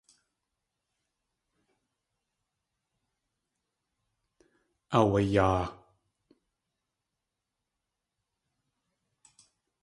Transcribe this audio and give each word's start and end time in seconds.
Aawayaa. 4.97 5.63